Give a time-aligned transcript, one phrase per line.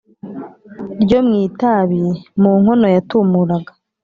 [1.03, 2.03] ryomwitabi
[2.41, 3.71] munkono yatumuraga